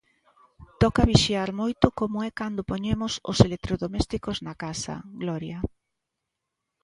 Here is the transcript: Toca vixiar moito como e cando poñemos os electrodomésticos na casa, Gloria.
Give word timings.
Toca 0.81 1.03
vixiar 1.09 1.49
moito 1.61 1.85
como 1.99 2.17
e 2.27 2.29
cando 2.39 2.67
poñemos 2.71 3.13
os 3.31 3.37
electrodomésticos 3.47 4.37
na 4.45 4.53
casa, 4.63 4.93
Gloria. 5.21 5.59